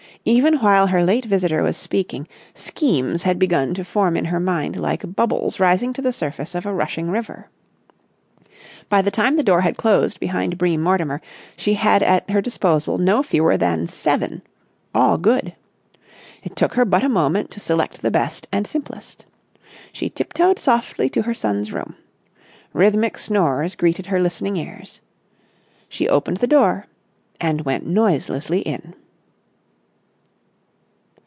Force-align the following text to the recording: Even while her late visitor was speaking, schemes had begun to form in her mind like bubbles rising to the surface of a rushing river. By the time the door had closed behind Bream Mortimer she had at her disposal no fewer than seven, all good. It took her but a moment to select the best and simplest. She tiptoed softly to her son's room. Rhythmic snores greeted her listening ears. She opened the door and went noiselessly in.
Even 0.23 0.59
while 0.59 0.85
her 0.85 1.03
late 1.03 1.25
visitor 1.25 1.63
was 1.63 1.75
speaking, 1.75 2.27
schemes 2.53 3.23
had 3.23 3.39
begun 3.39 3.73
to 3.73 3.83
form 3.83 4.15
in 4.15 4.25
her 4.25 4.39
mind 4.39 4.75
like 4.75 5.15
bubbles 5.15 5.59
rising 5.59 5.93
to 5.93 6.01
the 6.03 6.13
surface 6.13 6.53
of 6.53 6.63
a 6.63 6.71
rushing 6.73 7.09
river. 7.09 7.49
By 8.87 9.01
the 9.01 9.09
time 9.09 9.35
the 9.35 9.41
door 9.41 9.61
had 9.61 9.77
closed 9.77 10.19
behind 10.19 10.59
Bream 10.59 10.79
Mortimer 10.83 11.21
she 11.57 11.73
had 11.73 12.03
at 12.03 12.29
her 12.29 12.39
disposal 12.39 12.99
no 12.99 13.23
fewer 13.23 13.57
than 13.57 13.87
seven, 13.87 14.43
all 14.93 15.17
good. 15.17 15.55
It 16.43 16.55
took 16.55 16.75
her 16.75 16.85
but 16.85 17.03
a 17.03 17.09
moment 17.09 17.49
to 17.51 17.59
select 17.59 18.03
the 18.03 18.11
best 18.11 18.47
and 18.51 18.67
simplest. 18.67 19.25
She 19.91 20.07
tiptoed 20.07 20.59
softly 20.59 21.09
to 21.09 21.23
her 21.23 21.33
son's 21.33 21.73
room. 21.73 21.95
Rhythmic 22.73 23.17
snores 23.17 23.73
greeted 23.73 24.05
her 24.05 24.21
listening 24.21 24.55
ears. 24.57 25.01
She 25.89 26.07
opened 26.07 26.37
the 26.37 26.45
door 26.45 26.85
and 27.39 27.61
went 27.61 27.87
noiselessly 27.87 28.59
in. 28.59 28.93